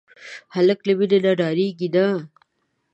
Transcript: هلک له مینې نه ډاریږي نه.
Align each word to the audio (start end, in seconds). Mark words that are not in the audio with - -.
هلک 0.55 0.79
له 0.87 0.93
مینې 0.99 1.17
نه 1.25 1.31
ډاریږي 1.39 1.89
نه. 1.95 2.05